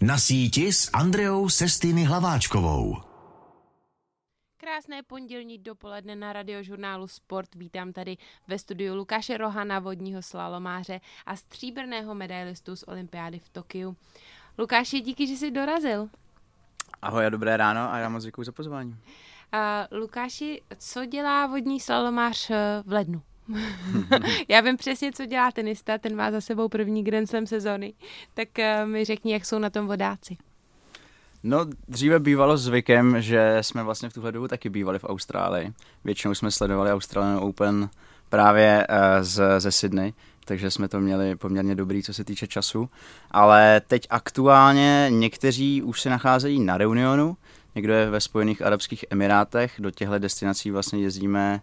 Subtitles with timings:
[0.00, 2.96] Na síti s Andreou Sestýny Hlaváčkovou.
[4.56, 7.54] Krásné pondělní dopoledne na radiožurnálu Sport.
[7.54, 8.16] Vítám tady
[8.48, 13.96] ve studiu Lukáše Rohana, vodního slalomáře a stříbrného medailistu z olympiády v Tokiu.
[14.58, 16.08] Lukáši, díky, že jsi dorazil.
[17.02, 18.96] Ahoj a dobré ráno a já moc děkuji za pozvání.
[19.52, 23.22] A Lukáši, co dělá vodní slalomář eh, v lednu?
[24.48, 27.92] Já vím přesně, co dělá tenista, ten má za sebou první Grand Slam sezóny.
[28.34, 30.36] Tak uh, mi řekni, jak jsou na tom vodáci.
[31.42, 35.72] No, dříve bývalo zvykem, že jsme vlastně v tuhle dobu taky bývali v Austrálii.
[36.04, 37.88] Většinou jsme sledovali Australian Open
[38.28, 40.12] právě uh, z, ze Sydney,
[40.44, 42.88] takže jsme to měli poměrně dobrý, co se týče času.
[43.30, 47.36] Ale teď aktuálně někteří už se nacházejí na Reunionu,
[47.74, 51.60] někdo je ve Spojených Arabských Emirátech, do těchto destinací vlastně jezdíme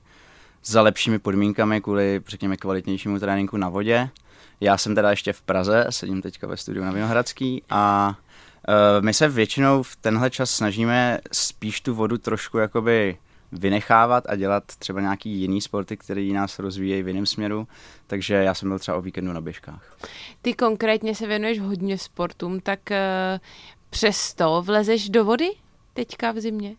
[0.65, 4.09] za lepšími podmínkami kvůli, řekněme, kvalitnějšímu tréninku na vodě.
[4.61, 8.15] Já jsem teda ještě v Praze, sedím teďka ve studiu na Vinohradský a
[8.67, 13.17] uh, my se většinou v tenhle čas snažíme spíš tu vodu trošku jakoby
[13.51, 17.67] vynechávat a dělat třeba nějaký jiný sporty, který nás rozvíjejí v jiném směru,
[18.07, 19.97] takže já jsem byl třeba o víkendu na běžkách.
[20.41, 22.95] Ty konkrétně se věnuješ hodně sportům, tak uh,
[23.89, 25.49] přesto vlezeš do vody
[25.93, 26.75] teďka v zimě?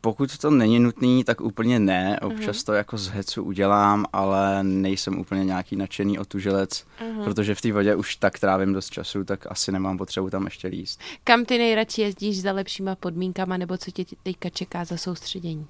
[0.00, 2.20] Pokud to není nutný, tak úplně ne.
[2.20, 2.66] Občas uh-huh.
[2.66, 7.24] to jako z hecu udělám, ale nejsem úplně nějaký nadšený otužilec, uh-huh.
[7.24, 10.68] protože v té vodě už tak trávím dost času, tak asi nemám potřebu tam ještě
[10.68, 11.00] líst.
[11.24, 15.66] Kam ty nejradši jezdíš za lepšíma podmínkama, nebo co tě teďka čeká za soustředění?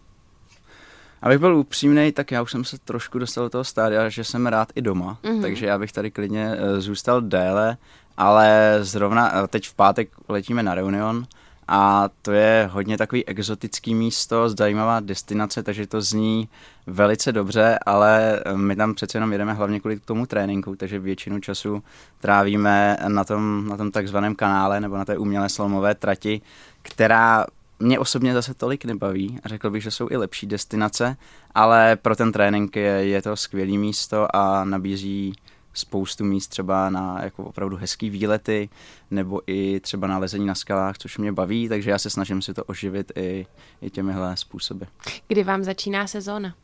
[1.23, 4.47] Abych byl upřímný, tak já už jsem se trošku dostal do toho stádia, že jsem
[4.47, 5.43] rád i doma, uh-huh.
[5.43, 7.77] takže já bych tady klidně uh, zůstal déle,
[8.17, 11.27] ale zrovna uh, teď v pátek letíme na Reunion,
[11.69, 16.49] a to je hodně takový exotický místo, zajímavá destinace, takže to zní
[16.87, 21.83] velice dobře, ale my tam přece jenom jedeme hlavně kvůli tomu tréninku, takže většinu času
[22.21, 26.41] trávíme na tom, na tom takzvaném kanále nebo na té umělé slomové trati,
[26.83, 27.47] která
[27.81, 31.17] mě osobně zase tolik nebaví a řekl bych, že jsou i lepší destinace,
[31.55, 35.35] ale pro ten trénink je, je to skvělé místo a nabízí
[35.79, 38.69] spoustu míst třeba na jako opravdu hezký výlety
[39.11, 42.55] nebo i třeba na lezení na skalách, což mě baví, takže já se snažím si
[42.55, 43.47] to oživit i,
[43.83, 44.85] i těmihle způsoby.
[45.29, 46.55] Kdy vám začíná sezóna?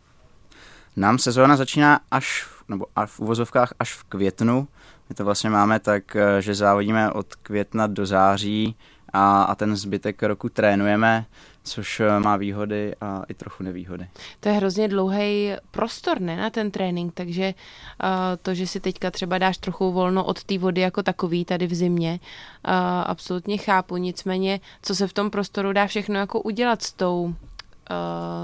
[0.97, 4.69] Nám sezóna začíná až, nebo v uvozovkách až v květnu.
[5.09, 8.77] My to vlastně máme tak, že závodíme od května do září
[9.13, 11.27] a, a ten zbytek roku trénujeme
[11.65, 14.09] což eh, má výhody a i trochu nevýhody.
[14.41, 17.55] To je hrozně dlouhý prostor, ne, na ten trénink, takže
[18.03, 18.09] uh,
[18.43, 21.75] to, že si teďka třeba dáš trochu volno od té vody jako takový tady v
[21.75, 22.73] zimě, uh,
[23.07, 27.35] absolutně chápu, nicméně, co se v tom prostoru dá všechno jako udělat s tou,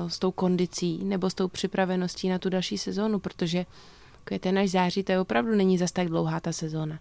[0.08, 3.66] s tou kondicí nebo s tou připraveností na tu další sezónu, protože
[4.24, 6.98] květen až září, to je opravdu není zas tak dlouhá ta sezóna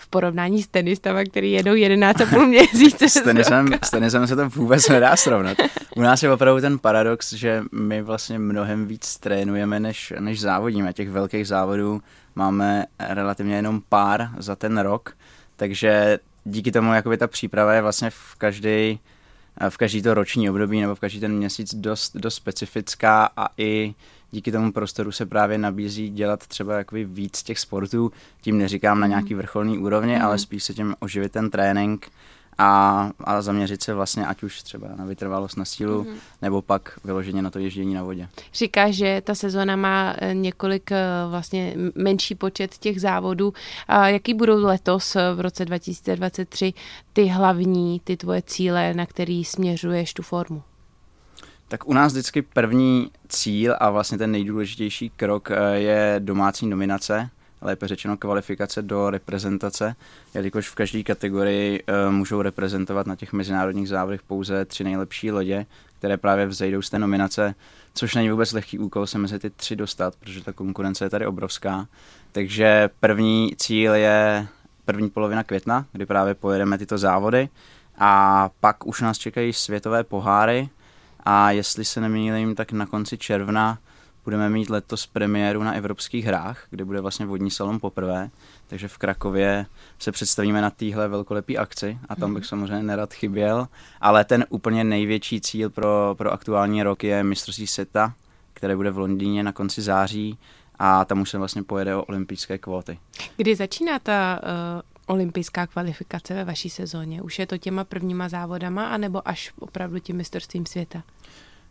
[0.00, 3.08] v porovnání s tenistama, který jedou 11,5 měsíce.
[3.08, 5.56] s, tenisem, s tenisem se to vůbec nedá srovnat.
[5.96, 10.92] U nás je opravdu ten paradox, že my vlastně mnohem víc trénujeme, než, než závodíme.
[10.92, 12.02] Těch velkých závodů
[12.34, 15.16] máme relativně jenom pár za ten rok,
[15.56, 19.00] takže díky tomu jakoby ta příprava je vlastně v každý
[19.68, 23.94] v každý to roční období nebo v každý ten měsíc dost, dost specifická a i
[24.30, 29.06] díky tomu prostoru se právě nabízí dělat třeba jakoby víc těch sportů, tím neříkám na
[29.06, 29.10] mhm.
[29.10, 30.22] nějaký vrcholný úrovni, mm.
[30.22, 32.10] ale spíš se tím oživit ten trénink
[32.58, 36.14] a, a zaměřit se vlastně ať už třeba na vytrvalost na sílu, mm.
[36.42, 38.28] nebo pak vyloženě na to ježdění na vodě.
[38.54, 40.98] Říká, že ta sezona má eh, několik eh,
[41.30, 43.52] vlastně menší počet těch závodů.
[43.88, 46.72] A jaký budou letos eh, v roce 2023
[47.12, 50.62] ty hlavní, ty tvoje cíle, na který směřuješ tu formu?
[51.70, 57.30] Tak u nás vždycky první cíl a vlastně ten nejdůležitější krok eh, je domácí nominace,
[57.60, 59.94] lépe řečeno kvalifikace do reprezentace,
[60.34, 65.66] jelikož v každé kategorii eh, můžou reprezentovat na těch mezinárodních závodech pouze tři nejlepší lodě,
[65.98, 67.54] které právě vzejdou z té nominace,
[67.94, 71.26] což není vůbec lehký úkol se mezi ty tři dostat, protože ta konkurence je tady
[71.26, 71.86] obrovská.
[72.32, 74.46] Takže první cíl je
[74.84, 77.48] první polovina května, kdy právě pojedeme tyto závody
[77.98, 80.68] a pak už nás čekají světové poháry,
[81.24, 83.78] a jestli se nemýlím, tak na konci června
[84.24, 88.30] budeme mít letos premiéru na Evropských hrách, kde bude vlastně vodní salon poprvé,
[88.66, 89.66] takže v Krakově
[89.98, 92.48] se představíme na téhle velkolepý akci a tam bych mhm.
[92.48, 93.68] samozřejmě nerad chyběl,
[94.00, 98.14] ale ten úplně největší cíl pro, pro aktuální rok je mistrovství světa,
[98.52, 100.38] které bude v Londýně na konci září
[100.78, 102.98] a tam už se vlastně pojede o olympijské kvóty.
[103.36, 107.22] Kdy začíná ta uh, olympijská kvalifikace ve vaší sezóně?
[107.22, 111.02] Už je to těma prvníma závodama, anebo až opravdu tím mistrovstvím světa?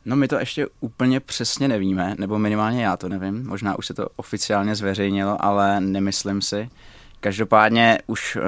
[0.06, 3.48] No my to ještě úplně přesně nevíme, nebo minimálně já to nevím.
[3.48, 6.70] Možná už se to oficiálně zveřejnilo, ale nemyslím si.
[7.20, 8.42] Každopádně už uh,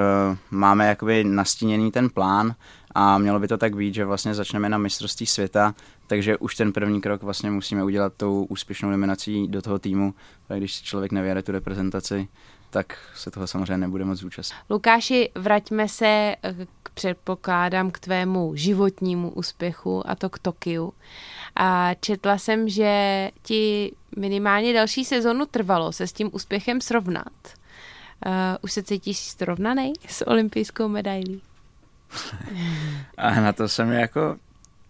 [0.52, 2.56] máme jakoby nastíněný ten plán
[2.96, 5.76] a mělo by to tak být, že vlastně začneme na mistrovství světa,
[6.08, 10.14] takže už ten první krok vlastně musíme udělat tou úspěšnou nominací do toho týmu,
[10.58, 12.28] když si člověk nevěre tu reprezentaci,
[12.72, 14.58] tak se toho samozřejmě nebude moc zúčastnit.
[14.70, 16.36] Lukáši, vraťme se
[16.84, 20.94] k předpokládám k tvému životnímu úspěchu a to k Tokiu.
[21.56, 27.34] A četla jsem, že ti minimálně další sezonu trvalo se s tím úspěchem srovnat.
[28.26, 28.32] Uh,
[28.62, 31.42] už se cítíš srovnaný s olympijskou medailí?
[33.18, 34.38] a na to se mi jako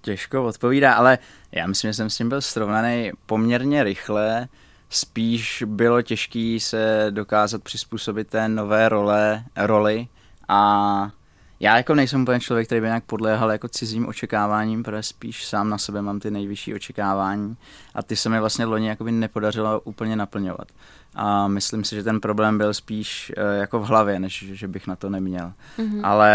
[0.02, 1.18] těžko odpovídá, ale
[1.52, 4.48] já myslím, že jsem s tím byl srovnaný poměrně rychle.
[4.94, 10.08] Spíš bylo těžké se dokázat přizpůsobit té nové role, roli
[10.48, 11.12] a
[11.60, 15.70] já jako nejsem úplně člověk, který by nějak podléhal jako cizím očekáváním, protože spíš sám
[15.70, 17.58] na sebe mám ty nejvyšší očekávání
[17.96, 20.68] a ty se mi vlastně loni jakoby nepodařilo úplně naplňovat.
[21.16, 24.88] A myslím si, že ten problém byl spíš uh, jako v hlavě, než že bych
[24.88, 25.54] na to neměl.
[25.78, 26.02] Mm-hmm.
[26.04, 26.32] Ale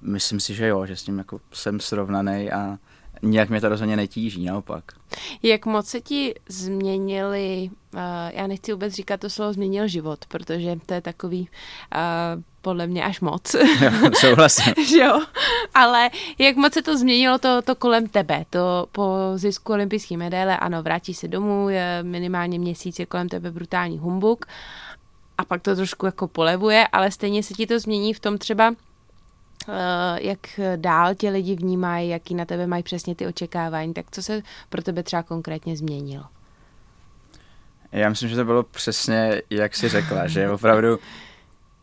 [0.00, 2.78] myslím si, že jo, že s tím jako jsem srovnaný a
[3.22, 4.84] Nijak mě to rozhodně netíží, naopak.
[5.42, 8.00] Jak moc se ti změnili, uh,
[8.32, 13.04] já nechci vůbec říkat to slovo změnil život, protože to je takový uh, podle mě
[13.04, 13.54] až moc.
[13.80, 13.90] Jo,
[14.20, 14.74] souhlasím.
[15.00, 15.20] jo,
[15.74, 20.56] ale jak moc se to změnilo to, to kolem tebe, to po zisku olympijské medaile,
[20.56, 24.46] ano, vrátí se domů, je minimálně měsíc je kolem tebe brutální humbuk
[25.38, 28.74] a pak to trošku jako polevuje, ale stejně se ti to změní v tom třeba,
[30.20, 34.42] jak dál tě lidi vnímají, jaký na tebe mají přesně ty očekávání, tak co se
[34.68, 36.24] pro tebe třeba konkrétně změnilo?
[37.92, 40.98] Já myslím, že to bylo přesně, jak jsi řekla, že opravdu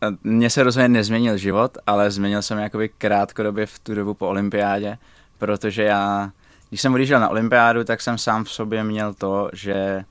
[0.02, 4.28] eh, mně se rozhodně nezměnil život, ale změnil jsem jakoby krátkodobě v tu dobu po
[4.28, 4.98] olympiádě,
[5.38, 6.32] protože já,
[6.68, 10.04] když jsem odjížděl na olympiádu, tak jsem sám v sobě měl to, že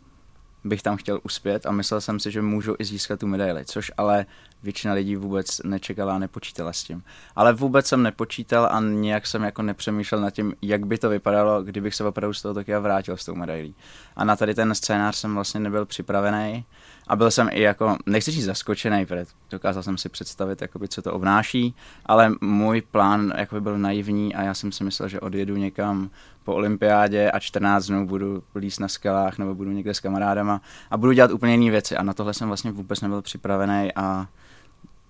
[0.68, 3.92] bych tam chtěl uspět a myslel jsem si, že můžu i získat tu medaili, což
[3.98, 4.26] ale
[4.64, 7.04] většina lidí vůbec nečekala a nepočítala s tím.
[7.36, 11.64] Ale vůbec jsem nepočítal a nějak jsem jako nepřemýšlel nad tím, jak by to vypadalo,
[11.64, 13.76] kdybych se opravdu z toho Tokia vrátil s tou medailí.
[14.16, 16.66] A na tady ten scénář jsem vlastně nebyl připravený
[17.08, 21.02] a byl jsem i jako, nechci říct zaskočený, protože dokázal jsem si představit, jakoby, co
[21.02, 21.76] to obnáší,
[22.06, 26.10] ale můj plán jakoby byl naivní a já jsem si myslel, že odjedu někam
[26.48, 30.62] po olympiádě a 14 dnů budu líst na skalách nebo budu někde s kamarádama
[30.92, 31.98] a budu dělat úplně jiné věci.
[31.98, 34.28] A na tohle jsem vlastně vůbec nebyl připravený a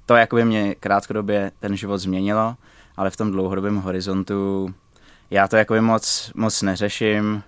[0.05, 2.55] to jakoby mě krátkodobě ten život změnilo,
[2.97, 4.73] ale v tom dlouhodobém horizontu
[5.31, 7.43] já to jakoby moc, moc neřeším,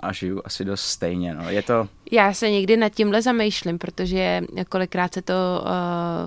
[0.00, 1.34] a žiju asi dost stejně.
[1.34, 1.50] No.
[1.50, 1.88] Je to...
[2.12, 5.68] Já se někdy nad tímhle zamýšlím, protože kolikrát se to uh,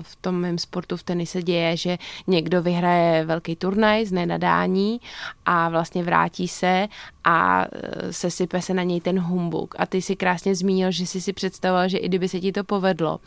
[0.02, 5.00] v tom mém sportu v tenise děje, že někdo vyhraje velký turnaj z nenadání
[5.46, 6.88] a vlastně vrátí se
[7.24, 9.74] a uh, sesype se na něj ten humbuk.
[9.78, 12.64] A ty si krásně zmínil, že jsi si představoval, že i kdyby se ti to
[12.64, 13.20] povedlo,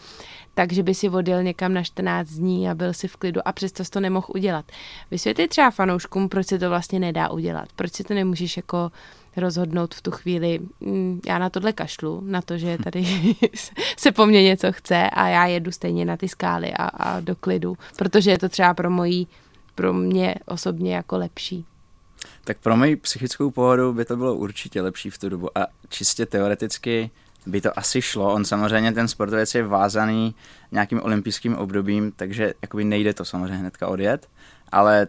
[0.53, 3.83] takže by si odjel někam na 14 dní a byl si v klidu a přesto
[3.89, 4.65] to nemohl udělat.
[5.11, 7.69] Vysvětli třeba fanouškům, proč se to vlastně nedá udělat.
[7.75, 8.91] Proč si to nemůžeš jako
[9.37, 13.05] rozhodnout v tu chvíli, mm, já na tohle kašlu, na to, že tady
[13.97, 17.35] se po mně něco chce a já jedu stejně na ty skály a, a do
[17.35, 19.27] klidu, protože je to třeba pro mojí,
[19.75, 21.65] pro mě osobně jako lepší.
[22.43, 26.25] Tak pro moji psychickou pohodu by to bylo určitě lepší v tu dobu a čistě
[26.25, 27.09] teoreticky
[27.45, 28.33] by to asi šlo.
[28.33, 30.35] On samozřejmě ten sportovec je vázaný
[30.71, 34.29] nějakým olympijským obdobím, takže jakoby nejde to samozřejmě hnedka odjet,
[34.71, 35.07] ale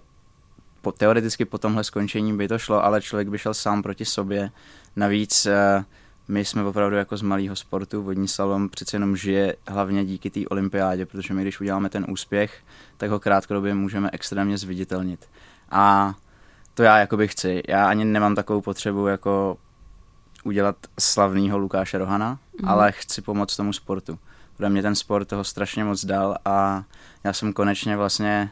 [0.88, 4.50] po, teoreticky po tomhle skončení by to šlo, ale člověk by šel sám proti sobě.
[4.96, 5.84] Navíc uh,
[6.28, 10.40] my jsme opravdu jako z malého sportu, vodní slalom přece jenom žije hlavně díky té
[10.50, 12.60] olympiádě, protože my když uděláme ten úspěch,
[12.96, 15.28] tak ho krátkodobě můžeme extrémně zviditelnit.
[15.70, 16.14] A
[16.74, 17.62] to já jakoby chci.
[17.68, 19.56] Já ani nemám takovou potřebu jako
[20.44, 22.68] udělat slavného Lukáše Rohana, mm.
[22.68, 24.18] ale chci pomoct tomu sportu.
[24.56, 26.84] Pro mě ten sport toho strašně moc dal a
[27.24, 28.50] já jsem konečně vlastně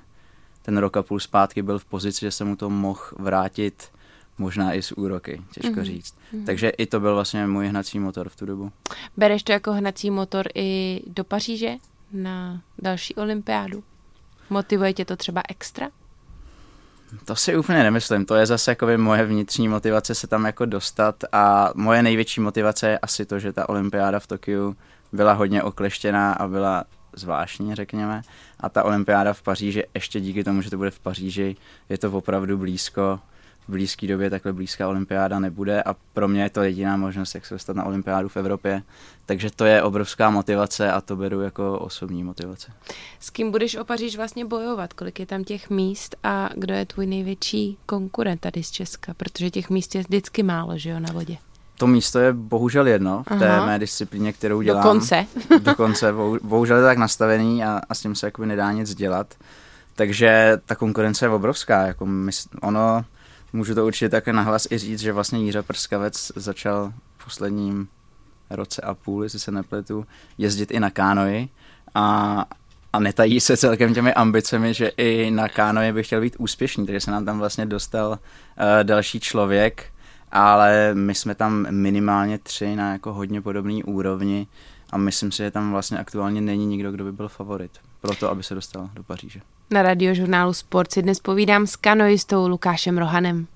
[0.66, 3.88] ten rok a půl zpátky byl v pozici, že jsem mu to mohl vrátit
[4.38, 5.82] možná i s úroky, těžko mm-hmm.
[5.82, 6.14] říct.
[6.14, 6.46] Mm-hmm.
[6.46, 8.72] Takže i to byl vlastně můj hnací motor v tu dobu.
[9.16, 11.74] Bereš to jako hnací motor i do Paříže
[12.12, 13.84] na další olympiádu?
[14.50, 15.88] Motivuje tě to třeba extra?
[17.24, 21.24] To si úplně nemyslím, to je zase jako moje vnitřní motivace se tam jako dostat
[21.32, 24.76] a moje největší motivace je asi to, že ta olympiáda v Tokiu
[25.12, 26.84] byla hodně okleštěná a byla
[27.16, 28.22] zvláštní, řekněme.
[28.60, 31.56] A ta olympiáda v Paříži, ještě díky tomu, že to bude v Paříži,
[31.88, 33.20] je to opravdu blízko.
[33.68, 37.46] V blízké době takhle blízká olympiáda nebude a pro mě je to jediná možnost, jak
[37.46, 38.82] se dostat na olympiádu v Evropě.
[39.26, 42.72] Takže to je obrovská motivace a to beru jako osobní motivace.
[43.20, 44.92] S kým budeš o Paříž vlastně bojovat?
[44.92, 49.14] Kolik je tam těch míst a kdo je tvůj největší konkurent tady z Česka?
[49.14, 51.36] Protože těch míst je vždycky málo, že jo, na vodě.
[51.78, 53.66] To místo je bohužel jedno v té Aha.
[53.66, 54.82] mé disciplíně, kterou dělám.
[54.82, 55.26] Dokonce.
[55.62, 59.34] Dokonce, bohu- bohužel je tak nastavený a, a s tím se jakoby nedá nic dělat.
[59.94, 61.86] Takže ta konkurence je obrovská.
[61.86, 63.04] Jako mys- ono,
[63.52, 67.88] můžu to určitě také nahlas i říct, že vlastně Jiřa Prskavec začal v posledním
[68.50, 70.06] roce a půl, jestli se nepletu,
[70.38, 71.48] jezdit i na kánoji
[71.94, 72.44] a,
[72.92, 77.00] a netají se celkem těmi ambicemi, že i na kánoji by chtěl být úspěšný, takže
[77.00, 78.16] se nám tam vlastně dostal uh,
[78.82, 79.84] další člověk,
[80.36, 84.46] ale my jsme tam minimálně tři na jako hodně podobný úrovni
[84.90, 88.30] a myslím si, že tam vlastně aktuálně není nikdo, kdo by byl favorit pro to,
[88.30, 89.40] aby se dostal do Paříže.
[89.70, 93.46] Na radiožurnálu Sport si dnes povídám s kanoistou Lukášem Rohanem.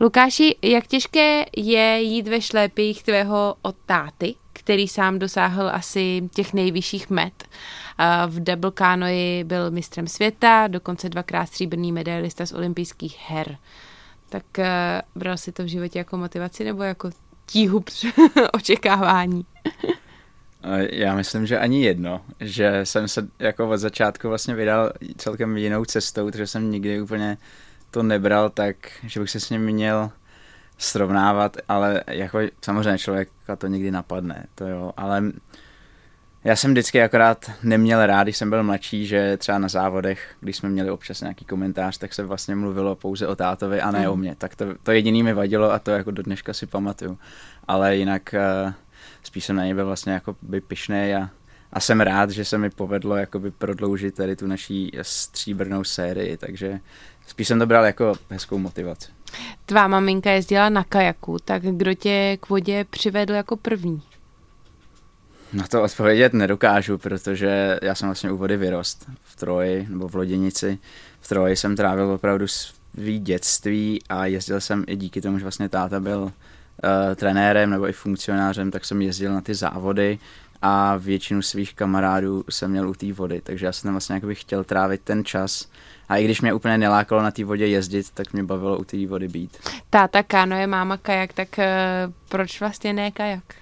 [0.00, 6.52] Lukáši, jak těžké je jít ve šlépích tvého od táty, který sám dosáhl asi těch
[6.52, 7.44] nejvyšších met.
[8.26, 13.56] V double kanoji byl mistrem světa, dokonce dvakrát stříbrný medailista z olympijských her.
[14.32, 17.10] Tak eh, bral si to v životě jako motivaci nebo jako
[17.46, 17.84] tíhu
[18.52, 19.46] očekávání?
[20.90, 25.84] Já myslím, že ani jedno, že jsem se jako od začátku vlastně vydal celkem jinou
[25.84, 27.38] cestou, takže jsem nikdy úplně
[27.90, 30.10] to nebral tak, že bych se s ním měl
[30.78, 35.22] srovnávat, ale jako samozřejmě člověka to nikdy napadne, to jo, ale
[36.44, 40.56] já jsem vždycky akorát neměl rád, když jsem byl mladší, že třeba na závodech, když
[40.56, 44.16] jsme měli občas nějaký komentář, tak se vlastně mluvilo pouze o tátovi a ne o
[44.16, 44.34] mně.
[44.38, 47.18] Tak to, to jediný mi vadilo a to jako do dneška si pamatuju.
[47.68, 48.74] Ale jinak eh,
[49.22, 51.30] spíš jsem na něj byl vlastně jako by pyšnej a,
[51.72, 56.80] a jsem rád, že se mi povedlo jakoby prodloužit tady tu naší stříbrnou sérii, takže
[57.26, 59.08] spíš jsem to bral jako hezkou motivaci.
[59.66, 64.02] Tvá maminka jezdila na kajaku, tak kdo tě k vodě přivedl jako první?
[65.52, 70.14] Na to odpovědět nedokážu, protože já jsem vlastně u vody vyrost v Troji nebo v
[70.14, 70.78] Loděnici.
[71.20, 75.68] V Troji jsem trávil opravdu svý dětství a jezdil jsem i díky tomu, že vlastně
[75.68, 76.30] táta byl uh,
[77.14, 80.18] trenérem nebo i funkcionářem, tak jsem jezdil na ty závody
[80.62, 84.34] a většinu svých kamarádů jsem měl u té vody, takže já jsem tam vlastně jakoby
[84.34, 85.68] chtěl trávit ten čas
[86.08, 89.06] a i když mě úplně nelákalo na té vodě jezdit, tak mě bavilo u té
[89.06, 89.56] vody být.
[89.90, 91.64] Táta kanoje, máma kajak, tak uh,
[92.28, 93.61] proč vlastně ne kajak?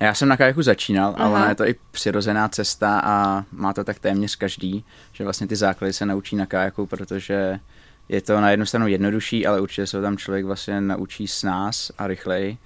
[0.00, 1.24] Já jsem na kajaku začínal, Aha.
[1.24, 5.46] ale ona je to i přirozená cesta a má to tak téměř každý, že vlastně
[5.46, 7.60] ty základy se naučí na kajaku, protože
[8.08, 11.92] je to na jednu stranu jednodušší, ale určitě se tam člověk vlastně naučí s nás
[11.98, 12.58] a rychleji.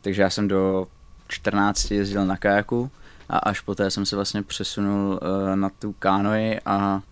[0.00, 0.86] Takže já jsem do
[1.28, 2.90] 14 jezdil na kajaku
[3.28, 7.02] a až poté jsem se vlastně přesunul uh, na tu kánoji a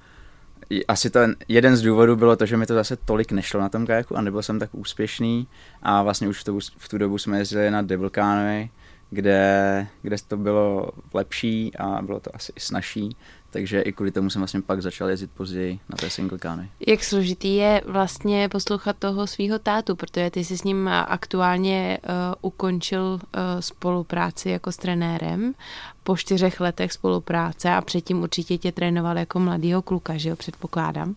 [0.88, 3.86] asi ten jeden z důvodů bylo to, že mi to zase tolik nešlo na tom
[3.86, 5.46] kajaku a nebyl jsem tak úspěšný
[5.82, 8.68] a vlastně už v tu, v tu dobu jsme jezdili na double canoe,
[9.12, 13.16] kde, kde to bylo lepší a bylo to asi i snažší,
[13.50, 16.69] takže i kvůli tomu jsem vlastně pak začal jezdit později na té single canoe.
[16.87, 22.11] Jak složitý je vlastně poslouchat toho svého tátu, protože ty jsi s ním aktuálně uh,
[22.40, 23.21] ukončil uh,
[23.61, 25.54] spolupráci jako s trenérem
[26.02, 31.14] po čtyřech letech spolupráce a předtím určitě tě trénoval jako mladýho kluka, že jo, předpokládám.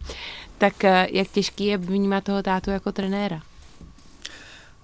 [0.58, 3.42] Tak uh, jak těžký je vnímat toho tátu jako trenéra?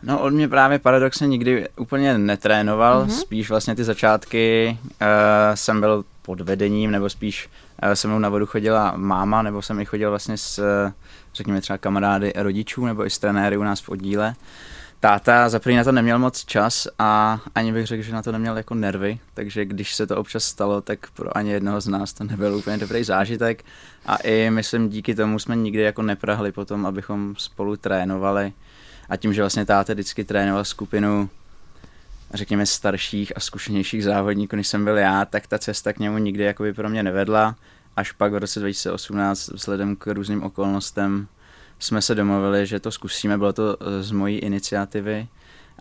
[0.03, 3.09] No on mě právě paradoxně nikdy úplně netrénoval, Mhm.
[3.09, 3.19] mm-hmm.
[3.21, 5.07] spíš vlastně ty začátky uh,
[5.55, 7.49] jsem byl pod vedením, nebo spíš
[7.83, 10.91] uh, se mnou na vodu chodila máma, nebo jsem i chodil vlastně s, uh,
[11.33, 14.33] řekněme třeba kamarády rodičů, nebo i s trenéry u nás v oddíle.
[14.99, 18.31] Táta za první na to neměl moc čas a ani bych řekl, že na to
[18.31, 22.13] neměl jako nervy, takže když se to občas stalo, tak pro ani jednoho z nás
[22.13, 23.63] to nebyl úplně dobrý zážitek
[24.05, 28.53] a i myslím díky tomu jsme nikdy jako neprahli potom, abychom spolu trénovali
[29.11, 31.29] a tím, že vlastně táta vždycky trénoval skupinu
[32.33, 36.43] řekněme starších a zkušenějších závodníků, než jsem byl já, tak ta cesta k němu nikdy
[36.43, 37.55] jakoby pro mě nevedla.
[37.95, 41.27] Až pak v roce 2018 vzhledem k různým okolnostem
[41.79, 45.27] jsme se domluvili, že to zkusíme, bylo to eh, z mojí iniciativy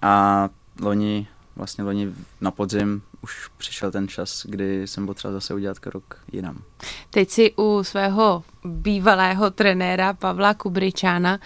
[0.02, 0.48] a
[0.80, 6.16] loni, vlastně loni na podzim už přišel ten čas, kdy jsem potřeboval zase udělat krok
[6.32, 6.62] jinam.
[7.10, 11.38] Teď si u svého bývalého trenéra Pavla Kubričána.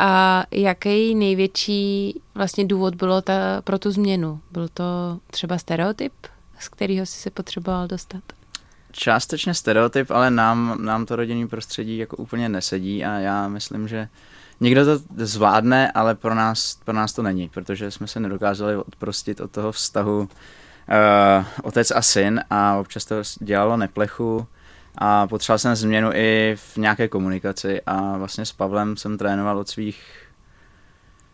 [0.00, 4.40] A jaký největší vlastně důvod bylo ta, pro tu změnu?
[4.50, 4.84] Byl to
[5.30, 6.12] třeba stereotyp,
[6.58, 8.22] z kterého jsi se potřeboval dostat?
[8.92, 14.08] částečně stereotyp, ale nám, nám to rodinný prostředí jako úplně nesedí a já myslím, že
[14.60, 19.40] někdo to zvládne, ale pro nás, pro nás to není, protože jsme se nedokázali odprostit
[19.40, 20.28] od toho vztahu
[20.88, 24.46] uh, otec a syn a občas to dělalo neplechu
[24.98, 29.68] a potřeboval jsem změnu i v nějaké komunikaci a vlastně s Pavlem jsem trénoval od
[29.68, 30.28] svých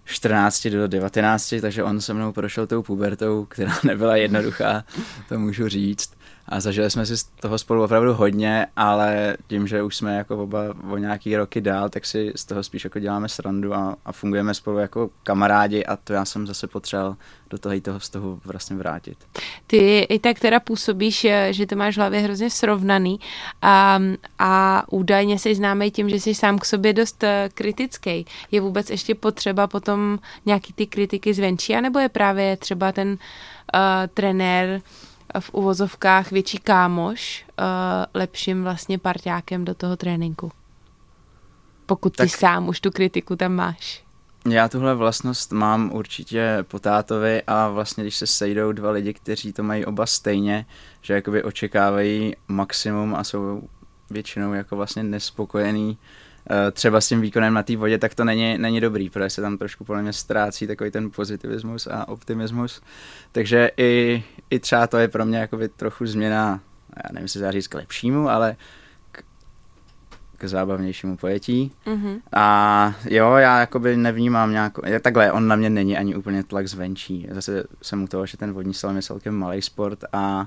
[0.05, 4.85] 14 do 19, takže on se mnou prošel tou pubertou, která nebyla jednoduchá,
[5.29, 6.11] to můžu říct.
[6.49, 10.43] A zažili jsme si z toho spolu opravdu hodně, ale tím, že už jsme jako
[10.43, 10.61] oba
[10.91, 14.55] o nějaký roky dál, tak si z toho spíš jako děláme srandu a, a fungujeme
[14.55, 17.17] spolu jako kamarádi a to já jsem zase potřeboval
[17.51, 19.19] do toho, toho z toho vlastně vrátit.
[19.67, 23.21] Ty i tak teda působíš, eh, že to máš v hlavě hrozně srovnaný
[23.63, 24.01] a,
[24.39, 28.27] a údajně jsi známý tím, že jsi sám k sobě dost eh, kritický.
[28.51, 33.19] Je vůbec ještě potřeba potom nějaký ty kritiky zvenčí, anebo je právě třeba ten uh,
[34.15, 34.81] trenér
[35.41, 37.65] v uvozovkách větší kámoš uh,
[38.15, 40.53] lepším vlastně parťákem do toho tréninku?
[41.87, 42.31] Pokud ty tak...
[42.31, 44.05] sám už tu kritiku tam máš.
[44.51, 49.53] Já tuhle vlastnost mám určitě po tátovi a vlastně když se sejdou dva lidi, kteří
[49.53, 50.67] to mají oba stejně,
[51.03, 53.63] že jakoby očekávají maximum a jsou
[54.11, 56.24] většinou jako vlastně nespokojený Eh,
[56.73, 59.59] třeba s tím výkonem na té vodě, tak to není, není dobrý, protože se tam
[59.59, 62.83] trošku podle mě ztrácí takový ten pozitivismus a optimismus.
[63.33, 66.61] Takže i, i třeba to je pro mě jakoby trochu změna,
[66.97, 68.57] já nevím, jestli říct k lepšímu, ale
[69.13, 69.23] k,
[70.39, 71.73] k zábavnějšímu pojetí.
[71.87, 72.21] Mm-hmm.
[72.33, 77.29] A jo, já jakoby nevnímám nějakou, takhle, on na mě není ani úplně tlak zvenčí.
[77.31, 80.47] Zase jsem u toho, že ten vodní slalom je celkem malý sport a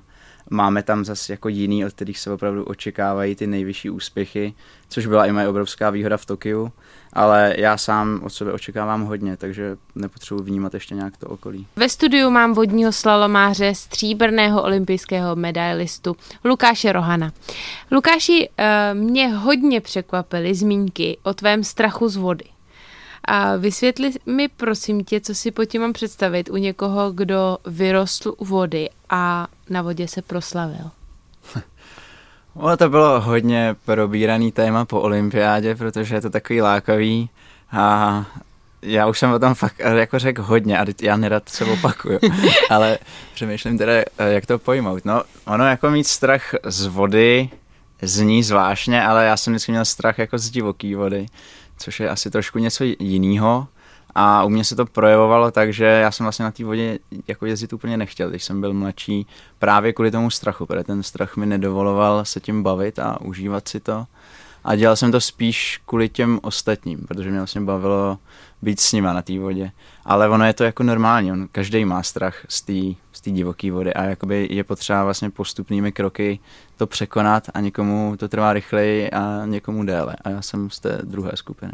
[0.49, 4.53] máme tam zase jako jiný, od kterých se opravdu očekávají ty nejvyšší úspěchy,
[4.89, 6.71] což byla i moje obrovská výhoda v Tokiu,
[7.13, 11.67] ale já sám od sebe očekávám hodně, takže nepotřebuji vnímat ještě nějak to okolí.
[11.75, 17.31] Ve studiu mám vodního slalomáře, stříbrného olympijského medailistu Lukáše Rohana.
[17.91, 22.45] Lukáši, eh, mě hodně překvapily zmínky o tvém strachu z vody.
[23.23, 28.33] A vysvětli mi prosím tě, co si po tím mám představit u někoho, kdo vyrostl
[28.37, 30.91] u vody a na vodě se proslavil.
[32.55, 37.29] Ono to bylo hodně probíraný téma po olympiádě, protože je to takový lákavý
[37.71, 38.25] a
[38.81, 42.19] já už jsem o tom fakt jako řekl hodně a já nerad se opakuju,
[42.69, 42.99] ale
[43.33, 45.05] přemýšlím teda, jak to pojmout.
[45.05, 47.49] No, ono jako mít strach z vody
[48.01, 51.25] zní zvláštně, ale já jsem vždycky měl strach jako z divoký vody,
[51.77, 53.67] což je asi trošku něco jiného.
[54.15, 57.45] A u mě se to projevovalo tak, že já jsem vlastně na té vodě jako
[57.45, 59.27] jezdit úplně nechtěl, když jsem byl mladší,
[59.59, 63.79] právě kvůli tomu strachu, protože ten strach mi nedovoloval se tím bavit a užívat si
[63.79, 64.05] to.
[64.63, 68.17] A dělal jsem to spíš kvůli těm ostatním, protože mě vlastně bavilo
[68.61, 69.71] být s nima na té vodě.
[70.05, 73.93] Ale ono je to jako normální, on, každý má strach z té z divoké vody
[73.93, 76.39] a jakoby je potřeba vlastně postupnými kroky
[76.77, 80.15] to překonat a někomu to trvá rychleji a někomu déle.
[80.21, 81.73] A já jsem z té druhé skupiny.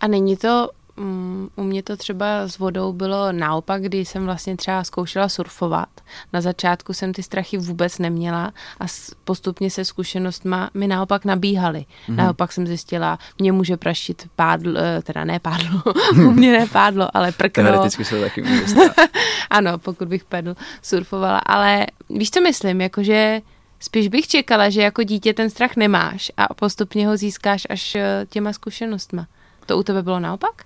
[0.00, 4.56] A není to Mm, u mě to třeba s vodou bylo naopak, kdy jsem vlastně
[4.56, 5.88] třeba zkoušela surfovat.
[6.32, 8.84] Na začátku jsem ty strachy vůbec neměla a
[9.24, 11.78] postupně se zkušenostma mi naopak nabíhaly.
[12.08, 12.14] Mm-hmm.
[12.14, 17.16] Naopak jsem zjistila, mě může praštit pádlo, eh, teda ne pádlo, u mě ne pádlo,
[17.16, 17.64] ale prkno.
[17.64, 18.64] Teoreticky se taky může
[19.50, 23.40] Ano, pokud bych pedl surfovala, ale víš, co myslím, jakože
[23.80, 28.26] Spíš bych čekala, že jako dítě ten strach nemáš a postupně ho získáš až eh,
[28.28, 29.26] těma zkušenostma.
[29.66, 30.62] To u tebe bylo naopak?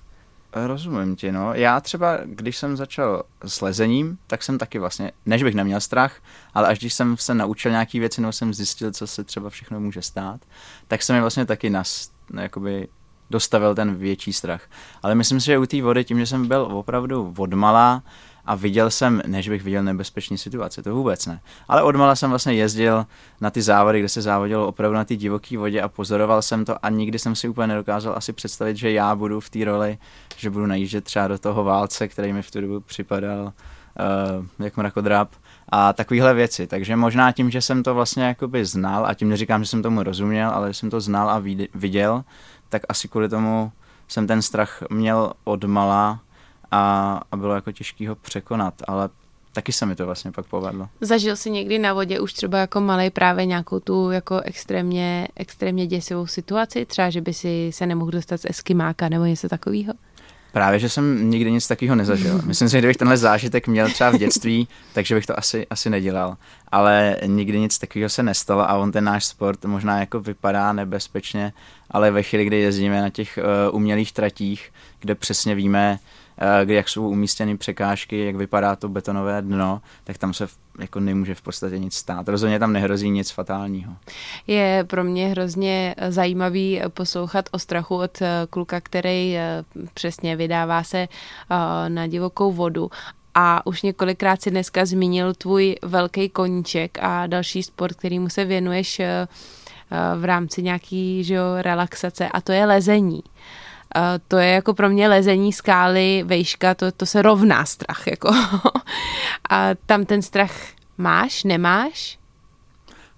[0.52, 1.54] Rozumím ti, no.
[1.54, 6.22] Já třeba, když jsem začal s lezením, tak jsem taky vlastně, než bych neměl strach,
[6.54, 9.80] ale až když jsem se naučil nějaký věci, nebo jsem zjistil, co se třeba všechno
[9.80, 10.40] může stát,
[10.88, 12.88] tak jsem mi vlastně taky nas, jakoby
[13.30, 14.62] dostavil ten větší strach.
[15.02, 18.02] Ale myslím si, že u té vody, tím, že jsem byl opravdu odmala
[18.48, 21.40] a viděl jsem, než bych viděl nebezpečné situace, to vůbec ne.
[21.68, 23.06] Ale odmala jsem vlastně jezdil
[23.40, 26.84] na ty závody, kde se závodilo opravdu na té divoké vodě a pozoroval jsem to
[26.87, 29.98] a nikdy jsem si úplně nedokázal asi představit, že já budu v té roli,
[30.37, 34.76] že budu najíždět třeba do toho válce, který mi v tu dobu připadal uh, jak
[34.76, 35.30] mrakodrap
[35.68, 36.66] a takovéhle věci.
[36.66, 40.02] Takže možná tím, že jsem to vlastně jakoby znal a tím neříkám, že jsem tomu
[40.02, 41.42] rozuměl, ale jsem to znal a
[41.74, 42.24] viděl,
[42.68, 43.72] tak asi kvůli tomu
[44.08, 46.20] jsem ten strach měl odmala
[46.70, 49.09] a, a bylo jako těžký ho překonat, ale
[49.52, 50.88] taky se mi to vlastně pak povedlo.
[51.00, 55.87] Zažil jsi někdy na vodě už třeba jako malý právě nějakou tu jako extrémně, extrémně
[55.87, 56.87] děsivou situaci?
[56.87, 59.92] Třeba, že by si se nemohl dostat z eskimáka nebo něco takového?
[60.52, 62.42] Právě, že jsem nikdy nic takového nezažil.
[62.46, 65.90] Myslím si, že kdybych tenhle zážitek měl třeba v dětství, takže bych to asi, asi
[65.90, 66.37] nedělal.
[66.68, 71.52] Ale nikdy nic takového se nestalo a on ten náš sport možná jako vypadá nebezpečně,
[71.90, 75.98] ale ve chvíli, kdy jezdíme na těch uh, umělých tratích, kde přesně víme,
[76.40, 80.46] Eh, kde jak jsou umístěny překážky, jak vypadá to betonové dno, tak tam se
[80.81, 82.29] jako nemůže v podstatě nic stát.
[82.29, 83.92] Rozhodně tam nehrozí nic fatálního.
[84.46, 90.83] Je pro mě hrozně zajímavý poslouchat o strachu od eh, kluka, který eh, přesně vydává
[90.83, 91.09] se
[91.88, 92.90] na divokou vodu
[93.35, 99.01] a už několikrát si dneska zmínil tvůj velký koníček a další sport, kterýmu se věnuješ
[100.16, 103.22] v rámci nějaký že jo, relaxace a to je lezení.
[103.22, 103.67] Uh,
[104.29, 108.07] to je jako pro mě lezení skály, vejška, to, to se rovná strach.
[108.07, 108.29] Jako.
[109.51, 110.53] a tam ten strach
[110.98, 112.18] máš, nemáš?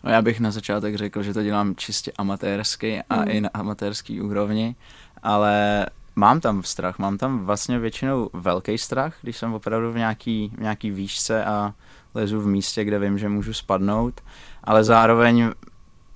[0.05, 3.25] No já bych na začátek řekl, že to dělám čistě amatérsky a mm.
[3.29, 4.75] i na amatérský úrovni,
[5.23, 10.53] ale mám tam strach, mám tam vlastně většinou velký strach, když jsem opravdu v nějaký,
[10.57, 11.75] v nějaký výšce a
[12.15, 14.21] lezu v místě, kde vím, že můžu spadnout,
[14.65, 15.51] ale zároveň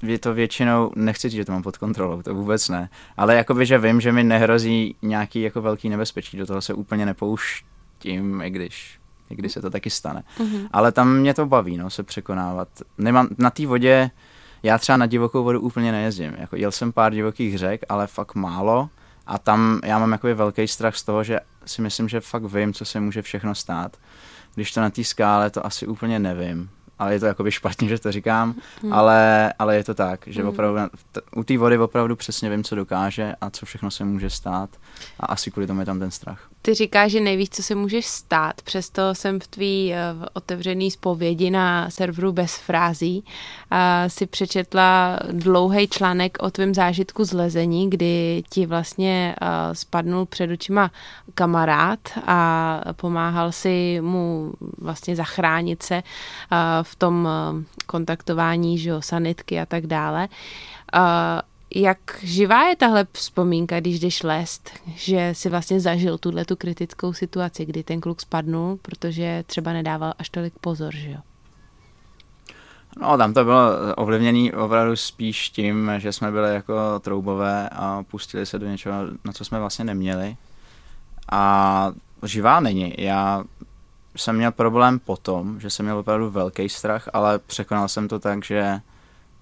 [0.04, 3.66] je to většinou, nechci říct, že to mám pod kontrolou, to vůbec ne, ale jakoby,
[3.66, 8.50] že vím, že mi nehrozí nějaký jako velký nebezpečí, do toho se úplně nepouštím, i
[8.50, 8.98] když
[9.30, 10.22] někdy se to taky stane.
[10.38, 10.68] Mm-hmm.
[10.72, 12.68] Ale tam mě to baví, no, se překonávat.
[12.98, 14.10] Nemám, na té vodě,
[14.62, 16.32] já třeba na divokou vodu úplně nejezdím.
[16.38, 18.88] Jako, jel jsem pár divokých řek, ale fakt málo.
[19.26, 22.72] A tam já mám jakoby velký strach z toho, že si myslím, že fakt vím,
[22.72, 23.96] co se může všechno stát.
[24.54, 27.98] Když to na té skále, to asi úplně nevím ale je to jakoby špatně, že
[27.98, 28.92] to říkám, hmm.
[28.92, 30.48] ale, ale je to tak, že hmm.
[30.48, 30.80] opravdu
[31.12, 34.70] t- u té vody opravdu přesně vím, co dokáže a co všechno se může stát
[35.20, 36.48] a asi kvůli tomu je tam ten strach.
[36.66, 41.50] Ty říkáš, že nevíš, co se může stát, přesto jsem v tvý uh, otevřený zpovědi
[41.50, 48.42] na serveru bez frází uh, si přečetla dlouhý článek o tvém zážitku z lezení, kdy
[48.50, 50.90] ti vlastně uh, spadnul před očima
[51.34, 59.02] kamarád a pomáhal si mu vlastně zachránit se uh, v tom uh, kontaktování, že jo,
[59.02, 60.28] sanitky a tak dále.
[60.96, 61.00] Uh,
[61.74, 67.12] jak živá je tahle vzpomínka, když jdeš lest, že si vlastně zažil tuhle tu kritickou
[67.12, 71.18] situaci, kdy ten kluk spadnul, protože třeba nedával až tolik pozor, že jo?
[73.00, 78.46] No, tam to bylo ovlivněné opravdu spíš tím, že jsme byli jako troubové a pustili
[78.46, 80.36] se do něčeho, na co jsme vlastně neměli.
[81.32, 82.94] A živá není.
[82.98, 83.44] Já
[84.16, 88.44] jsem měl problém potom, že jsem měl opravdu velký strach, ale překonal jsem to tak,
[88.44, 88.80] že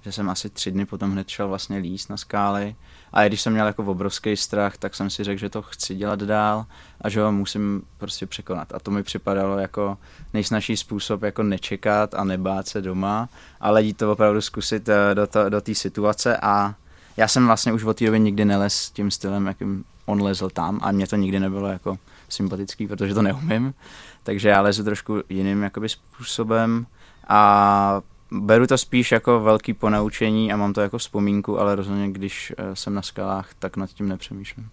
[0.02, 2.76] že jsem asi tři dny potom hned šel vlastně líst na skály.
[3.12, 5.94] A i když jsem měl jako obrovský strach, tak jsem si řekl, že to chci
[5.94, 6.66] dělat dál
[7.00, 8.74] a že ho musím prostě překonat.
[8.74, 9.98] A to mi připadalo jako
[10.34, 13.28] nejsnažší způsob jako nečekat a nebát se doma,
[13.60, 15.14] ale jít to opravdu zkusit eh,
[15.48, 16.74] do, té situace a
[17.16, 20.78] já jsem vlastně už od té doby nikdy nelez tím stylem, jakým on lezl tam
[20.82, 23.74] a mě to nikdy nebylo jako sympatický, protože to neumím.
[24.22, 26.86] Takže já lezu trošku jiným jakoby způsobem
[27.28, 28.00] a
[28.32, 32.76] beru to spíš jako velký ponaučení a mám to jako vzpomínku, ale rozhodně, když eh,
[32.76, 34.68] jsem na skalách, tak nad tím nepřemýšlím.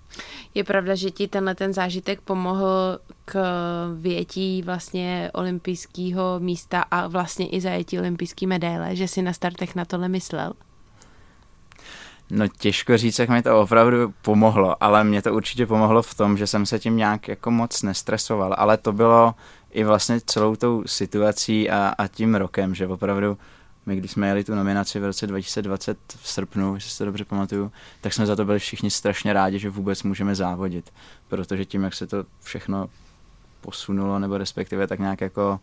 [0.53, 3.39] Je pravda, že ti tenhle ten zážitek pomohl k
[3.99, 9.85] větí vlastně olympijského místa a vlastně i zajetí olympijské medaile, že si na startech na
[9.85, 10.53] tohle myslel?
[12.31, 16.37] No těžko říct, jak mi to opravdu pomohlo, ale mě to určitě pomohlo v tom,
[16.37, 19.35] že jsem se tím nějak jako moc nestresoval, ale to bylo
[19.71, 23.37] i vlastně celou tou situací a, a tím rokem, že opravdu
[23.85, 27.71] my, když jsme jeli tu nominaci v roce 2020 v srpnu, jestli se dobře pamatuju,
[28.01, 30.93] tak jsme za to byli všichni strašně rádi, že vůbec můžeme závodit,
[31.27, 32.89] protože tím, jak se to všechno
[33.61, 35.59] posunulo, nebo respektive tak nějak jako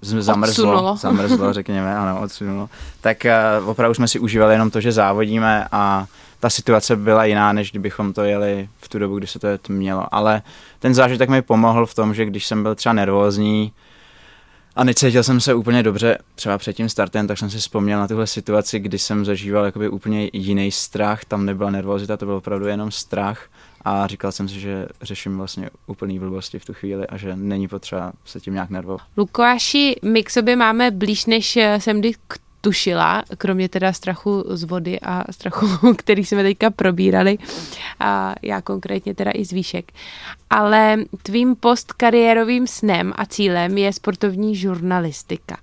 [0.00, 0.96] zamrzlo, odsunulo.
[1.00, 3.26] zamrzlo, řekněme, ano, odsunulo, tak
[3.60, 6.06] uh, opravdu jsme si užívali jenom to, že závodíme a
[6.40, 10.14] ta situace byla jiná, než kdybychom to jeli v tu dobu, kdy se to mělo.
[10.14, 10.42] Ale
[10.78, 13.72] ten zážitek mi pomohl v tom, že když jsem byl třeba nervózní
[14.76, 18.08] a necítil jsem se úplně dobře třeba před tím startem, tak jsem si vzpomněl na
[18.08, 22.66] tuhle situaci, kdy jsem zažíval jakoby úplně jiný strach, tam nebyla nervozita, to byl opravdu
[22.66, 23.48] jenom strach
[23.84, 27.68] a říkal jsem si, že řeším vlastně úplný blbosti v tu chvíli a že není
[27.68, 29.00] potřeba se tím nějak nervovat.
[29.16, 35.00] Lukáši, my k sobě máme blíž, než jsem k tušila, kromě teda strachu z vody
[35.00, 37.38] a strachu, který jsme teďka probírali,
[38.00, 39.92] a já konkrétně teda i z výšek.
[40.50, 45.56] Ale tvým postkariérovým snem a cílem je sportovní žurnalistika.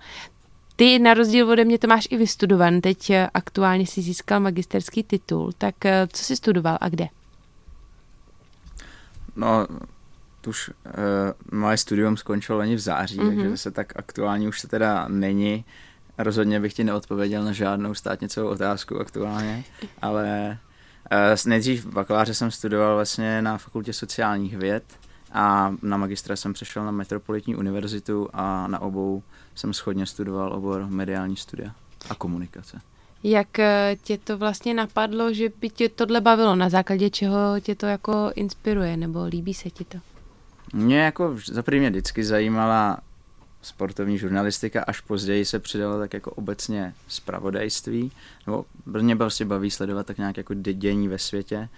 [0.76, 5.52] Ty na rozdíl ode mě to máš i vystudovan, teď aktuálně si získal magisterský titul,
[5.58, 7.08] tak eh, co jsi studoval a kde?
[9.36, 9.68] No,
[10.48, 13.42] už uh, moje studium skončilo ani v září, mm-hmm.
[13.42, 15.66] takže se tak aktuálně už se teda není.
[16.18, 19.64] Rozhodně bych ti neodpověděl na žádnou státnicovou otázku aktuálně,
[20.02, 20.58] ale
[21.12, 24.84] uh, nejdřív v bakaláře jsem studoval vlastně na fakultě sociálních věd
[25.32, 29.24] a na magistra jsem přešel na Metropolitní univerzitu a na obou
[29.56, 31.72] jsem schodně studoval obor mediální studia
[32.10, 32.82] a komunikace.
[33.24, 36.56] Jak eh, tě to vlastně napadlo, že by tě tohle bavilo?
[36.56, 39.98] Na základě čeho tě to jako inspiruje nebo líbí se ti to?
[40.74, 42.98] Mě jako za mě vždycky zajímala
[43.64, 48.12] sportovní žurnalistika, až později se přidalo tak jako obecně zpravodajství,
[48.48, 51.70] nebo mě prostě baví sledovat tak nějak jako dění ve světě.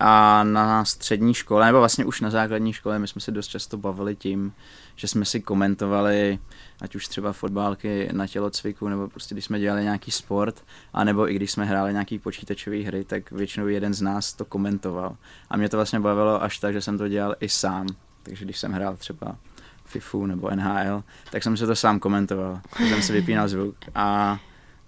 [0.00, 3.76] A na střední škole, nebo vlastně už na základní škole, my jsme se dost často
[3.76, 4.52] bavili tím,
[4.96, 6.38] že jsme si komentovali,
[6.80, 11.34] ať už třeba fotbálky na tělocviku, nebo prostě když jsme dělali nějaký sport, anebo i
[11.34, 15.16] když jsme hráli nějaký počítačové hry, tak většinou jeden z nás to komentoval.
[15.50, 17.86] A mě to vlastně bavilo až tak, že jsem to dělal i sám.
[18.22, 19.36] Takže když jsem hrál třeba
[19.94, 22.60] FIFU nebo NHL, tak jsem se to sám komentoval.
[22.88, 24.38] Jsem si vypínal zvuk a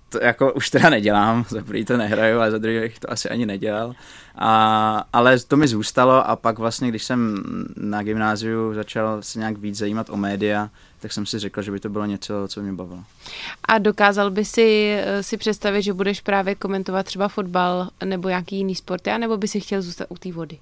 [0.09, 3.29] to jako už teda nedělám, za prvý to nehraju, ale za druhý bych to asi
[3.29, 3.95] ani nedělal.
[4.35, 7.45] A, ale to mi zůstalo a pak vlastně, když jsem
[7.77, 11.81] na gymnáziu začal se nějak víc zajímat o média, tak jsem si řekl, že by
[11.81, 13.05] to bylo něco, co mě bavilo.
[13.69, 18.57] A dokázal by si, eh, si představit, že budeš právě komentovat třeba fotbal nebo nějaký
[18.57, 20.59] jiný sport, nebo by si chtěl zůstat u té vody?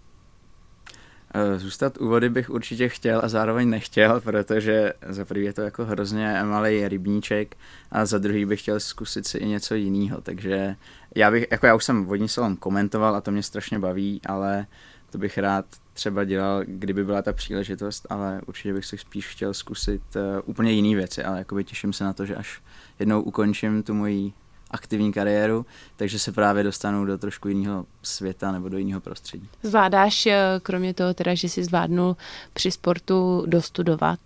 [1.36, 5.62] Eh, zůstat u vody bych určitě chtěl a zároveň nechtěl, protože za prvý je to
[5.62, 7.56] jako hrozně malý rybníček
[7.90, 10.76] a za druhý bych chtěl zkusit si i něco jiného, takže
[11.16, 14.66] já bych, jako já už jsem vodní salon komentoval a to mě strašně baví, ale
[15.10, 19.54] to bych rád třeba dělal, kdyby byla ta příležitost, ale určitě bych si spíš chtěl
[19.54, 22.62] zkusit uh, úplně jiné věci, ale jakoby těším se na to, že až
[22.98, 24.32] jednou ukončím tu moji
[24.74, 29.48] aktivní kariéru, takže se právě dostanu do trošku jiného světa nebo do jiného prostředí.
[29.62, 32.16] Zvládáš, eh, kromě toho teda, že si zvládnul
[32.52, 34.18] při sportu dostudovat,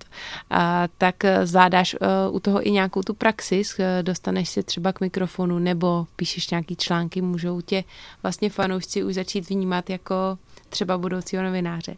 [0.51, 3.63] a, tak eh, zvládáš uh, u toho i nějakou tu praxi,
[4.03, 7.85] dostaneš se třeba k mikrofonu nebo píšeš nějaký články, můžou tě
[8.23, 11.97] vlastně fanoušci už začít vnímat jako třeba budoucího novináře.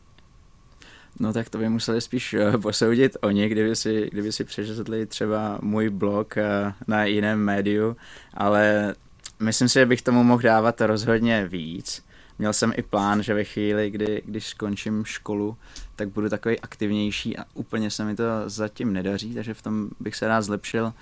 [1.18, 5.58] No tak to by museli spíš eh, posoudit oni, kdyby si, kdyby si přečetli třeba
[5.62, 7.96] můj blog eh, na jiném médiu,
[8.34, 8.94] ale
[9.40, 12.04] myslím si, že bych tomu mohl dávat rozhodně víc.
[12.38, 15.56] Měl jsem i plán, že ve chvíli, kdy, když skončím školu,
[15.96, 20.16] tak budu takový aktivnější a úplně se mi to zatím nedaří, takže v tom bych
[20.16, 20.92] se rád zlepšil.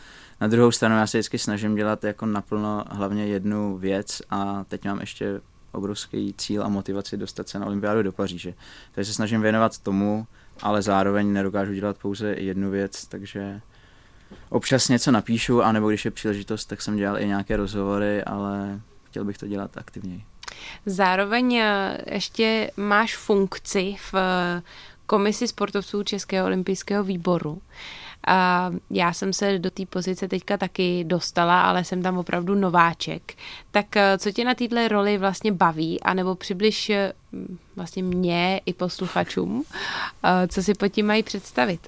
[0.41, 4.85] Na druhou stranu já se vždycky snažím dělat jako naplno hlavně jednu věc a teď
[4.85, 5.41] mám ještě
[5.79, 8.55] obrovský cíl a motivaci dostat se na olympiádu do Paříže.
[8.93, 10.27] Takže se snažím věnovat tomu,
[10.63, 13.61] ale zároveň nedokážu dělat pouze jednu věc, takže
[14.49, 19.25] občas něco napíšu, anebo když je příležitost, tak jsem dělal i nějaké rozhovory, ale chtěl
[19.25, 20.25] bych to dělat aktivněji.
[20.87, 24.63] Zároveň eh, ještě máš funkci v eh,
[25.07, 27.63] komisi sportovců Českého olympijského výboru.
[28.27, 33.35] A já jsem se do té pozice teďka taky dostala, ale jsem tam opravdu nováček.
[33.71, 37.13] Tak eh, co tě na této roli vlastně baví, anebo přibliž eh,
[37.77, 39.65] vlastně mě i posluchačům,
[40.25, 41.81] eh, co si pod tím mají představit?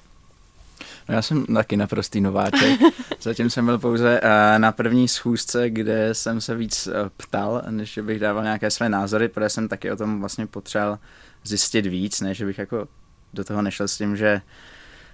[1.09, 2.79] No já jsem taky naprostý nováček.
[3.21, 4.21] Zatím jsem byl pouze
[4.57, 9.49] na první schůzce, kde jsem se víc ptal, než bych dával nějaké své názory, protože
[9.49, 10.99] jsem taky o tom vlastně potřeboval
[11.43, 12.87] zjistit víc, než bych jako
[13.33, 14.41] do toho nešel s tím, že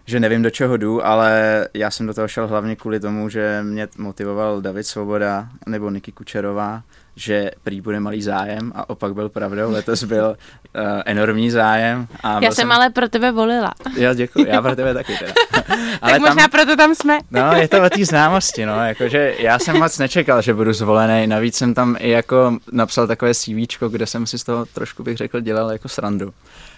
[0.08, 3.60] že nevím, do čeho jdu, ale já jsem do toho šel hlavně kvůli tomu, že
[3.64, 6.82] mě motivoval David Svoboda nebo Niky Kučerová,
[7.16, 12.08] že prý bude malý zájem a opak byl pravdou, letos byl uh, enormní zájem.
[12.24, 13.72] A já jsem, jsem ale pro tebe volila.
[13.98, 15.34] Já děkuji, já pro tebe taky teda.
[16.02, 17.20] ale tak možná tam, proto tam jsme.
[17.32, 21.28] no, je to o té známosti, no, jakože já jsem moc nečekal, že budu zvolený,
[21.28, 25.18] navíc jsem tam i jako napsal takové CV, kde jsem si z toho trošku bych
[25.18, 26.34] řekl dělal jako srandu.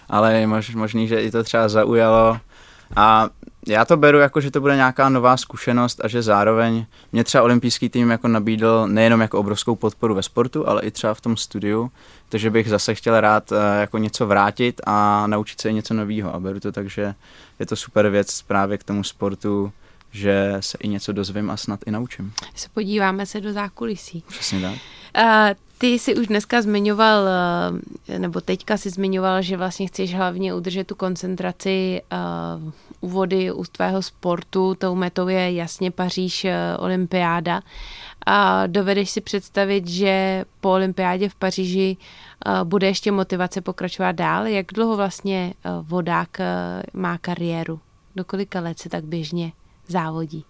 [0.08, 2.40] Ale je mož, možný, že i to třeba zaujalo
[2.96, 3.30] a
[3.66, 7.44] já to beru jako, že to bude nějaká nová zkušenost a že zároveň mě třeba
[7.44, 11.36] olympijský tým jako nabídl nejenom jako obrovskou podporu ve sportu, ale i třeba v tom
[11.36, 11.90] studiu,
[12.28, 16.40] takže bych zase chtěl rád eh, jako něco vrátit a naučit se něco nového a
[16.40, 17.14] beru to tak, že
[17.58, 19.72] je to super věc právě k tomu sportu,
[20.12, 22.32] že se i něco dozvím a snad i naučím.
[22.54, 24.24] Se podíváme se do zákulisí.
[24.28, 24.74] Přesně tak.
[25.24, 27.28] Uh, ty jsi už dneska zmiňoval,
[28.08, 32.02] eh, nebo teďka si zmiňoval, že vlastně chceš hlavně udržet tu koncentraci
[32.62, 34.74] uh, u vody, u tvého sportu.
[34.74, 37.62] Tou metou je jasně Paříž uh, olympiáda.
[38.26, 41.96] A dovedeš si představit, že po olympiádě v Paříži
[42.64, 44.46] bude ještě motivace pokračovat dál?
[44.46, 46.38] Jak dlouho vlastně vodák
[46.92, 47.80] má kariéru?
[48.16, 49.52] Do kolika let se tak běžně
[49.88, 50.44] závodí?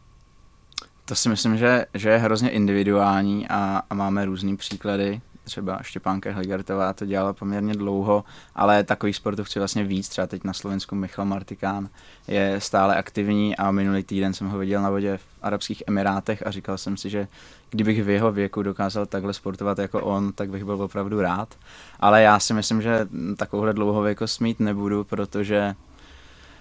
[1.10, 5.20] To si myslím, že, že je hrozně individuální a, a máme různý příklady.
[5.44, 10.08] Třeba Štěpánka Hligertová to dělala poměrně dlouho, ale takových sportovců vlastně víc.
[10.08, 11.88] Třeba teď na Slovensku Michal Martikán
[12.28, 16.50] je stále aktivní a minulý týden jsem ho viděl na vodě v Arabských Emirátech a
[16.50, 17.28] říkal jsem si, že
[17.70, 21.54] kdybych v jeho věku dokázal takhle sportovat jako on, tak bych byl opravdu rád.
[22.00, 25.74] Ale já si myslím, že takovouhle dlouhověkost mít nebudu, protože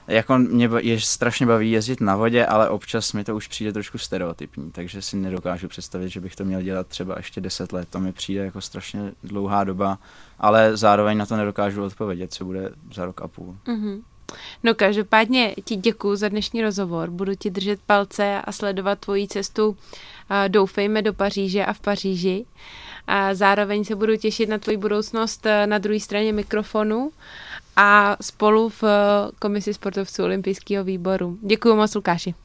[0.09, 3.97] jako mě je strašně baví jezdit na vodě, ale občas mi to už přijde trošku
[3.97, 7.87] stereotypní, takže si nedokážu představit, že bych to měl dělat třeba ještě 10 let.
[7.89, 9.97] To mi přijde jako strašně dlouhá doba,
[10.39, 13.57] ale zároveň na to nedokážu odpovědět, co bude za rok a půl.
[13.67, 14.01] Mm-hmm.
[14.63, 17.09] No každopádně ti děkuji za dnešní rozhovor.
[17.09, 19.77] Budu ti držet palce a sledovat tvoji cestu.
[20.47, 22.45] Doufejme do Paříže a v Paříži.
[23.07, 27.11] A zároveň se budu těšit na tvoji budoucnost na druhé straně mikrofonu
[27.79, 31.37] a spolu v eh, komisi sportovců olympijského výboru.
[31.41, 32.35] Děkuji moc, Lukáši.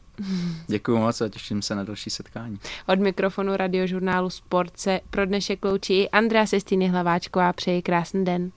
[0.67, 2.59] Děkuji moc a těším se na další setkání.
[2.89, 7.53] Od mikrofonu radiožurnálu Sport se pro dnešek loučí Andrea Sestýny Hlaváčková.
[7.53, 8.51] Přeji krásný den.